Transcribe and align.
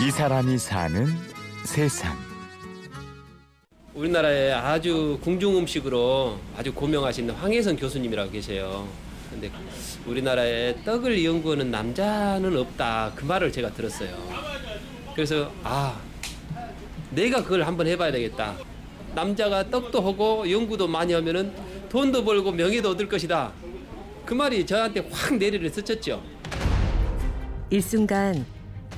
이 0.00 0.10
사람이 0.10 0.56
사는 0.56 1.06
세상. 1.66 2.16
우리나라에 3.92 4.50
아주 4.50 5.18
궁중 5.22 5.58
음식으로 5.58 6.38
아주 6.56 6.72
고명하신 6.72 7.28
황혜선 7.28 7.76
교수님이라고 7.76 8.30
계세요. 8.30 8.88
근데 9.30 9.50
우리나라에 10.06 10.82
떡을 10.84 11.22
연구하는 11.22 11.70
남자는 11.70 12.56
없다. 12.56 13.12
그 13.14 13.26
말을 13.26 13.52
제가 13.52 13.74
들었어요. 13.74 14.16
그래서 15.14 15.52
아 15.62 16.00
내가 17.10 17.42
그걸 17.42 17.64
한번 17.64 17.86
해봐야 17.86 18.10
되겠다. 18.10 18.56
남자가 19.14 19.68
떡도 19.68 20.00
하고 20.00 20.50
연구도 20.50 20.88
많이 20.88 21.12
하면은 21.12 21.52
돈도 21.90 22.24
벌고 22.24 22.52
명예도 22.52 22.90
얻을 22.90 23.06
것이다. 23.06 23.52
그 24.24 24.32
말이 24.32 24.64
저한테 24.64 25.06
확 25.10 25.36
내리를 25.36 25.68
스쳤죠. 25.68 26.22
일순간 27.68 28.46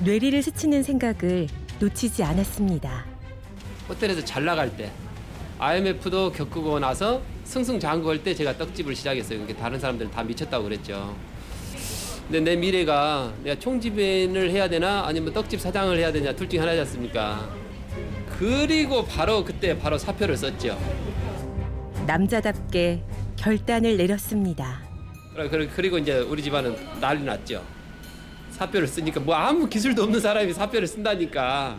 뇌리를 0.00 0.43
스치는 0.43 0.82
생각을 0.82 1.46
놓치지 1.79 2.25
않았습니다. 2.25 3.04
호텔에서 3.89 4.25
잘 4.25 4.44
나갈 4.44 4.75
때 4.76 4.90
IMF도 5.58 6.32
겪고 6.32 6.79
나서 6.80 7.22
승승장구할 7.44 8.22
때 8.22 8.34
제가 8.34 8.57
떡집을 8.57 8.94
시작했어요. 8.96 9.40
그게 9.40 9.54
다른 9.54 9.79
사람들은 9.79 10.11
다 10.11 10.22
미쳤다고 10.25 10.64
그랬죠. 10.64 11.14
근데 12.26 12.40
내 12.40 12.57
미래가 12.57 13.32
내가 13.43 13.58
총집인을 13.61 14.50
해야 14.50 14.68
되나 14.68 15.04
아니면 15.07 15.32
떡집 15.32 15.61
사장을 15.61 15.96
해야 15.98 16.11
되냐 16.11 16.34
둘 16.34 16.48
중에 16.48 16.61
하나지 16.61 16.81
않습니까? 16.81 17.48
그리고 18.39 19.04
바로 19.04 19.45
그때 19.45 19.79
바로 19.79 19.98
사표를 19.98 20.36
썼죠. 20.36 20.79
남자답게 22.06 23.03
결단을 23.36 23.96
내렸습니다. 23.96 24.81
그리고 25.76 25.98
이제 25.98 26.18
우리 26.18 26.43
집안은 26.43 27.00
난리 27.00 27.25
났죠. 27.25 27.62
사표를 28.62 28.86
쓰니까 28.86 29.18
뭐 29.21 29.34
아무 29.34 29.68
기술도 29.68 30.04
없는 30.04 30.21
사람이 30.21 30.52
사표를 30.52 30.86
쓴다니까. 30.86 31.79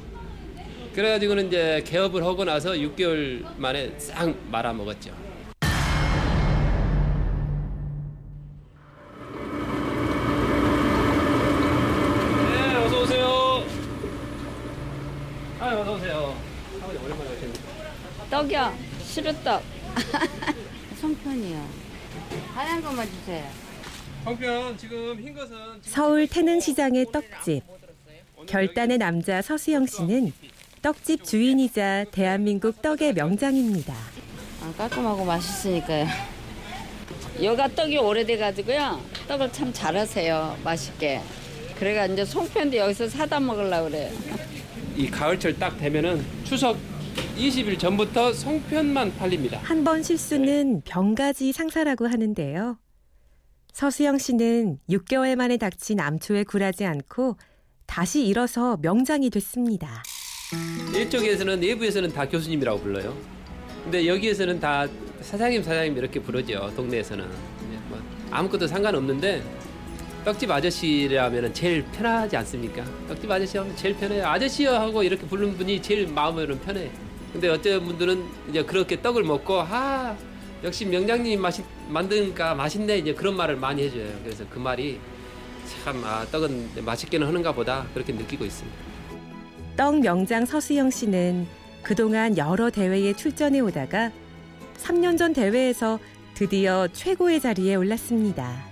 그래가지고는 0.94 1.47
이제 1.47 1.81
개업을 1.85 2.23
하고 2.23 2.44
나서 2.44 2.71
6개월 2.71 3.45
만에 3.58 3.94
싹 3.97 4.33
말아먹었죠. 4.52 5.11
네, 12.52 12.75
어서 12.75 13.02
오세요. 13.02 13.63
아, 15.59 15.67
어서 15.67 15.93
오세요. 15.95 16.38
아버지 16.81 16.99
오랜만에 16.99 17.30
오셨네. 17.31 17.53
떡이요. 18.30 18.73
시루떡. 19.03 19.63
송편이요. 20.99 21.65
하얀 22.53 22.81
것만 22.81 23.08
주세요. 23.08 23.43
서울 25.81 26.27
태능시장의 26.27 27.07
떡집. 27.11 27.63
결단의 28.47 28.97
남자 28.97 29.41
서수영 29.41 29.85
씨는 29.85 30.31
떡집 30.81 31.23
주인이자 31.23 32.05
대한민국 32.11 32.81
떡의 32.81 33.13
명장입니다. 33.13 33.93
아, 33.93 34.73
깔끔하고 34.77 35.23
맛있으니까요. 35.25 36.07
여가 37.41 37.67
떡이 37.69 37.97
오래돼가지고요. 37.97 39.02
떡을 39.27 39.52
참 39.52 39.71
잘하세요. 39.73 40.58
맛있게. 40.63 41.21
그래가 41.77 42.05
이제 42.05 42.23
송편도 42.23 42.77
여기서 42.77 43.09
사다 43.09 43.39
먹으려고 43.39 43.89
그래요. 43.89 44.11
이 44.95 45.09
가을철 45.09 45.58
딱 45.58 45.77
되면은 45.77 46.23
추석 46.43 46.77
20일 47.37 47.80
전부터 47.80 48.33
송편만 48.33 49.15
팔립니다. 49.17 49.59
한 49.63 49.83
번 49.83 50.03
실수는 50.03 50.81
병가지 50.85 51.52
상사라고 51.52 52.08
하는데요. 52.08 52.77
서수영 53.73 54.19
씨는 54.19 54.77
6개월 54.88 55.35
만에 55.35 55.57
닥친 55.57 55.99
암초에 55.99 56.43
굴하지 56.43 56.85
않고 56.85 57.38
다시 57.88 58.25
일어서 58.25 58.77
명장이 58.81 59.31
됐습니다. 59.31 60.03
이쪽에서는 60.95 61.59
내부에서는 61.59 62.13
다 62.13 62.30
교수님이라고 62.30 62.80
불러요. 62.80 63.17
근데 63.83 64.07
여기에서는 64.07 64.59
다 64.59 64.87
사장님 65.21 65.64
사장님 65.64 65.98
이렇게 65.98 66.21
부르죠. 66.21 66.71
동네에서는 66.75 67.27
네, 67.27 67.80
뭐 67.89 67.99
아무것도 68.30 68.67
상관없는데 68.67 69.43
떡집 70.23 70.52
아저씨라면 70.52 71.52
제일 71.55 71.83
편하지 71.86 72.37
않습니까? 72.37 72.86
떡집 73.08 73.30
아저씨 73.30 73.58
하면 73.58 73.75
제일 73.75 73.98
편해요. 73.98 74.27
아저씨요 74.27 74.69
하고 74.69 75.02
이렇게 75.02 75.25
부르는 75.25 75.58
분이 75.58 75.81
제일 75.81 76.08
마음으로는 76.08 76.61
편해. 76.61 76.92
근데 77.33 77.49
어떤 77.49 77.83
분들은 77.83 78.23
이제 78.49 78.64
그렇게 78.64 79.02
떡을 79.02 79.23
먹고 79.23 79.61
아 79.61 80.02
역시 80.63 80.85
명장님이 80.85 81.37
맛있 81.37 81.63
만드니까 81.89 82.55
맛있네 82.55 82.99
이제 82.99 83.13
그런 83.13 83.35
말을 83.35 83.55
많이 83.57 83.83
해줘요. 83.83 84.07
그래서 84.23 84.45
그 84.49 84.59
말이 84.59 84.99
참 85.83 86.01
아, 86.05 86.25
떡은 86.31 86.83
맛있게는 86.85 87.27
하는가 87.27 87.51
보다 87.53 87.85
그렇게 87.93 88.13
느끼고 88.13 88.45
있습니다. 88.45 88.77
떡 89.75 89.99
명장 89.99 90.45
서수영 90.45 90.89
씨는 90.89 91.47
그동안 91.81 92.37
여러 92.37 92.69
대회에 92.69 93.13
출전해 93.13 93.59
오다가 93.59 94.11
3년 94.77 95.17
전 95.17 95.33
대회에서 95.33 95.99
드디어 96.33 96.87
최고의 96.93 97.41
자리에 97.41 97.75
올랐습니다. 97.75 98.63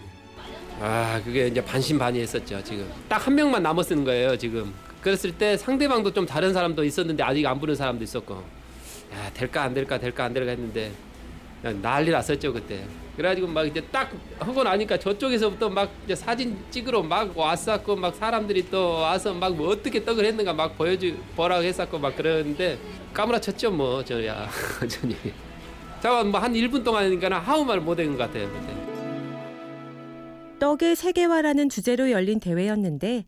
아 0.83 1.21
그게 1.23 1.45
이제 1.47 1.63
반신반의했었죠 1.63 2.63
지금 2.63 2.89
딱 3.07 3.27
한 3.27 3.35
명만 3.35 3.61
남았는 3.61 4.03
거예요 4.03 4.35
지금 4.35 4.73
그랬을 5.01 5.31
때 5.31 5.55
상대방도 5.55 6.11
좀 6.11 6.25
다른 6.25 6.53
사람도 6.53 6.83
있었는데 6.83 7.21
아직 7.21 7.45
안 7.45 7.59
부른 7.59 7.75
사람도 7.75 8.03
있었고 8.03 8.33
야 8.33 9.31
될까 9.35 9.61
안 9.61 9.75
될까 9.75 9.99
될까 9.99 10.23
안 10.23 10.33
될까 10.33 10.49
했는데 10.51 10.91
난리 11.63 12.11
났었죠 12.11 12.51
그때 12.53 12.83
그래가지고 13.15 13.47
막 13.47 13.65
이제 13.67 13.81
딱 13.91 14.09
하고 14.39 14.63
나니까 14.63 14.97
저쪽에서부터 14.97 15.69
막 15.69 15.91
이제 16.05 16.15
사진 16.15 16.57
찍으러 16.71 17.03
막 17.03 17.37
왔었고 17.37 17.95
막 17.95 18.15
사람들이 18.15 18.69
또 18.71 18.93
와서 18.93 19.33
막 19.33 19.53
뭐 19.53 19.69
어떻게 19.69 20.03
떡을 20.03 20.25
했는가 20.25 20.53
막 20.53 20.77
보여주 20.77 21.15
보라고 21.35 21.63
했었고 21.63 21.99
막 21.99 22.15
그러는데 22.15 22.79
까무라쳤죠 23.13 23.69
뭐 23.71 24.03
저야 24.03 24.47
저니 24.87 25.15
잠깐 26.01 26.31
뭐한 26.31 26.53
1분 26.53 26.83
동안이니까 26.83 27.43
아무 27.45 27.63
말 27.65 27.79
못한 27.79 28.07
것 28.11 28.17
같아요 28.17 28.47
그때. 28.49 28.81
떡의 30.59 30.95
세계화라는 30.95 31.69
주제로 31.69 32.09
열린 32.11 32.39
대회였는데 32.39 33.25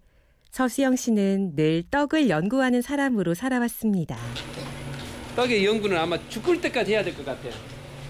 서수영 0.52 0.96
씨는 0.96 1.56
늘 1.56 1.84
떡을 1.90 2.30
연구하는 2.30 2.82
사람으로 2.84 3.34
살아왔습니다. 3.34 4.16
떡의 5.36 5.66
연구는 5.66 5.98
아마 5.98 6.16
죽을 6.30 6.62
때까지 6.62 6.94
해야 6.94 7.04
될 7.04 7.16
것 7.16 7.26
같아요. 7.26 7.52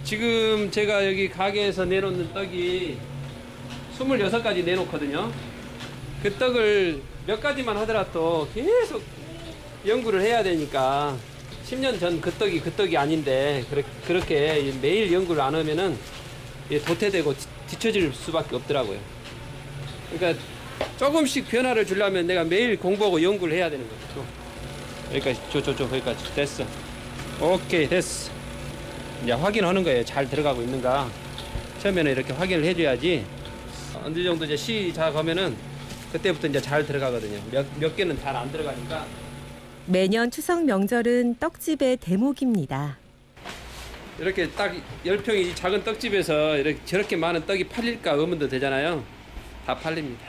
지금 0.03 0.69
제가 0.69 1.05
여기 1.07 1.29
가게에서 1.29 1.85
내놓는 1.85 2.33
떡이 2.33 2.97
26가지 3.97 4.63
내놓거든요. 4.63 5.31
그 6.21 6.33
떡을 6.35 7.01
몇 7.27 7.39
가지만 7.39 7.77
하더라도 7.77 8.47
계속 8.53 9.01
연구를 9.85 10.21
해야 10.21 10.43
되니까 10.43 11.15
10년 11.69 11.99
전 11.99 12.19
그 12.19 12.31
떡이 12.31 12.59
그 12.59 12.71
떡이 12.73 12.97
아닌데 12.97 13.63
그렇- 13.69 13.83
그렇게 14.05 14.73
매일 14.81 15.11
연구를 15.11 15.41
안 15.41 15.55
하면은 15.55 15.97
도태되고 16.85 17.33
뒤- 17.33 17.47
뒤처질 17.67 18.11
수밖에 18.13 18.55
없더라고요. 18.57 18.99
그러니까 20.13 20.41
조금씩 20.97 21.47
변화를 21.49 21.85
주려면 21.85 22.27
내가 22.27 22.43
매일 22.43 22.77
공부하고 22.77 23.21
연구를 23.21 23.55
해야 23.55 23.69
되는 23.69 23.85
거죠. 23.87 24.25
여기까지 25.13 25.39
저 25.51 25.61
저 25.61 25.75
저 25.75 25.83
여기까지 25.85 26.33
됐어. 26.35 26.65
오케이 27.41 27.87
됐어. 27.87 28.31
이제 29.23 29.31
확인하는 29.31 29.83
거예요. 29.83 30.03
잘 30.03 30.29
들어가고 30.29 30.61
있는가. 30.61 31.09
처음에는 31.79 32.11
이렇게 32.11 32.33
확인을 32.33 32.63
해줘야지. 32.65 33.25
어느 34.03 34.23
정도 34.23 34.45
이제 34.45 34.55
시작하면은 34.55 35.55
그때부터 36.11 36.47
이제 36.47 36.59
잘 36.61 36.85
들어가거든요. 36.85 37.39
몇, 37.51 37.65
몇 37.79 37.95
개는 37.95 38.19
잘 38.21 38.35
안 38.35 38.51
들어가니까. 38.51 39.05
매년 39.85 40.29
추석 40.31 40.63
명절은 40.65 41.37
떡집의 41.39 41.97
대목입니다. 41.97 42.97
이렇게 44.19 44.49
딱 44.51 44.73
열평이 45.05 45.55
작은 45.55 45.83
떡집에서 45.83 46.57
이렇게 46.57 46.79
저렇게 46.85 47.15
많은 47.15 47.45
떡이 47.45 47.65
팔릴까 47.69 48.11
의문도 48.13 48.47
되잖아요. 48.49 49.03
다 49.65 49.75
팔립니다. 49.75 50.25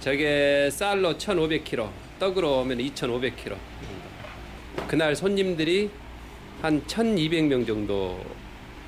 저게 0.00 0.68
쌀로 0.72 1.16
1,500kg, 1.16 1.88
떡으로 2.18 2.60
오면 2.60 2.78
2,500kg. 2.78 3.56
그날 4.88 5.14
손님들이 5.14 5.90
한 6.64 6.82
1,200명 6.86 7.66
정도 7.66 8.18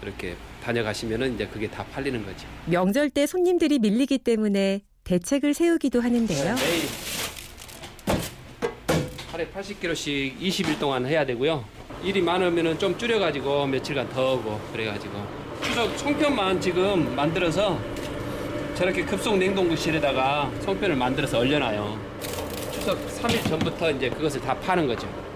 이렇게 0.02 0.34
다녀가시면은 0.64 1.34
이제 1.34 1.46
그게 1.46 1.68
다 1.68 1.84
팔리는 1.92 2.24
거죠. 2.24 2.48
명절 2.64 3.10
때 3.10 3.26
손님들이 3.26 3.78
밀리기 3.78 4.16
때문에 4.16 4.80
대책을 5.04 5.52
세우기도 5.52 6.00
하는데요. 6.00 6.54
매일 6.54 6.82
하루에 9.30 9.46
80kg씩 9.48 10.38
20일 10.40 10.80
동안 10.80 11.04
해야 11.04 11.26
되고요. 11.26 11.66
일이 12.02 12.22
많으면은 12.22 12.78
좀 12.78 12.96
줄여가지고 12.96 13.66
며칠간 13.66 14.08
더 14.08 14.38
하고 14.38 14.58
그래가지고 14.72 15.12
추석 15.62 15.98
송편만 15.98 16.58
지금 16.58 17.14
만들어서 17.14 17.78
저렇게 18.74 19.04
급속 19.04 19.36
냉동실에다가 19.36 20.50
송편을 20.62 20.96
만들어서 20.96 21.40
얼려놔요. 21.40 22.00
추석 22.72 23.06
3일 23.06 23.46
전부터 23.50 23.90
이제 23.90 24.08
그것을 24.08 24.40
다 24.40 24.54
파는 24.60 24.86
거죠. 24.86 25.26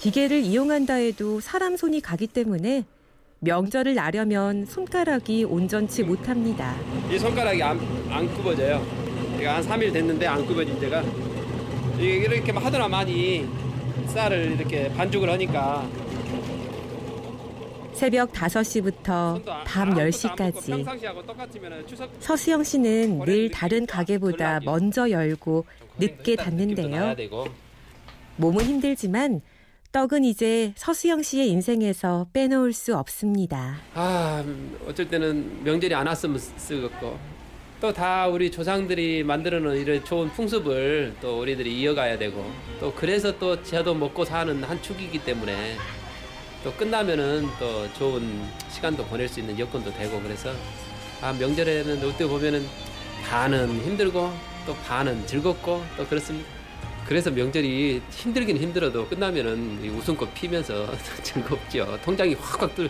기계를 0.00 0.38
이용한다 0.40 0.94
해도 0.94 1.40
사람 1.40 1.76
손이 1.76 2.00
가기 2.00 2.26
때문에 2.28 2.84
명절을 3.40 3.94
나려면 3.94 4.64
손가락이 4.64 5.44
온전치 5.44 6.02
못합니다. 6.02 6.74
이 7.10 7.18
손가락이 7.18 7.62
안, 7.62 7.78
안 8.08 8.26
굽어져요. 8.34 8.82
제가 9.36 9.56
한 9.56 9.62
3일 9.62 9.92
됐는데 9.92 10.26
안 10.26 10.46
굽어진 10.46 10.78
데가 10.80 11.02
이렇게 11.98 12.50
하더나 12.50 12.88
많이 12.88 13.46
쌀을 14.06 14.52
이렇게 14.58 14.90
반죽을 14.94 15.28
하니까 15.30 15.86
새벽 17.92 18.32
5시부터 18.32 19.34
손도 19.34 19.52
아- 19.52 19.64
밤 19.64 19.88
아무것도 19.90 20.00
안 20.00 20.06
먹고 20.06 20.60
10시까지 20.60 20.66
평상시하고 20.70 21.26
똑같으면 21.26 21.86
추석 21.86 22.10
서수영 22.20 22.64
씨는 22.64 23.18
늘 23.26 23.50
다른 23.50 23.84
가게보다 23.84 24.60
먼저 24.64 25.10
열고 25.10 25.66
늦게 25.98 26.36
닫는데요. 26.36 27.14
몸은 28.36 28.64
힘들지만 28.64 29.42
떡은 29.92 30.24
이제 30.24 30.72
서수영 30.76 31.22
씨의 31.22 31.48
인생에서 31.50 32.28
빼놓을 32.32 32.72
수 32.72 32.96
없습니다. 32.96 33.78
아 33.94 34.40
음, 34.46 34.78
어쩔 34.86 35.08
때는 35.08 35.64
명절이 35.64 35.94
안 35.94 36.06
왔으면 36.06 36.38
쓰겠고 36.38 37.18
또 37.80 37.92
다 37.92 38.28
우리 38.28 38.50
조상들이 38.50 39.24
만들어놓은 39.24 39.76
이런 39.78 40.04
좋은 40.04 40.28
풍습을 40.30 41.16
또 41.20 41.40
우리들이 41.40 41.80
이어가야 41.80 42.18
되고 42.18 42.48
또 42.78 42.92
그래서 42.94 43.36
또 43.38 43.60
저도 43.64 43.94
먹고 43.94 44.24
사는 44.24 44.62
한 44.62 44.80
축이기 44.82 45.24
때문에 45.24 45.76
또 46.62 46.72
끝나면은 46.74 47.46
또 47.58 47.92
좋은 47.94 48.44
시간도 48.70 49.04
보낼 49.06 49.26
수 49.28 49.40
있는 49.40 49.58
여건도 49.58 49.92
되고 49.94 50.20
그래서 50.20 50.52
아 51.22 51.32
명절에는 51.32 51.98
어떻게 52.06 52.26
보면은 52.26 52.64
반은 53.28 53.80
힘들고 53.82 54.30
또 54.66 54.74
반은 54.86 55.26
즐겁고 55.26 55.82
또 55.96 56.06
그렇습니다. 56.06 56.59
그래서 57.10 57.28
명절이 57.28 58.02
힘들긴 58.08 58.56
힘들어도 58.56 59.08
끝나면은 59.08 59.84
이 59.84 59.88
웃음꽃 59.88 60.32
피면서 60.32 60.86
즐겁죠. 61.24 61.98
통장이 62.04 62.34
확확 62.34 62.72
들, 62.76 62.88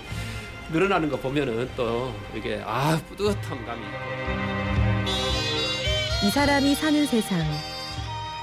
늘어나는 0.70 1.08
거 1.08 1.16
보면은 1.16 1.70
또 1.74 2.14
이게 2.36 2.60
아 2.62 3.00
뿌듯한 3.08 3.64
감이 3.64 3.80
있고. 3.80 3.98
이 6.26 6.30
사람이 6.30 6.74
사는 6.74 7.06
세상. 7.06 7.40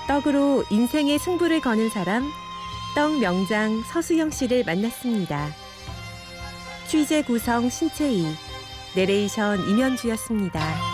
떡으로 0.08 0.64
인생의 0.72 1.20
승부를 1.20 1.62
거는 1.62 1.92
사람, 1.92 2.28
떡 2.96 3.20
명장 3.20 3.84
서수영 3.84 4.32
씨를 4.32 4.64
만났습니다. 4.64 5.52
취재 6.88 7.22
구성 7.22 7.70
신채희, 7.70 8.26
내레이션 8.96 9.70
임현주였습니다. 9.70 10.87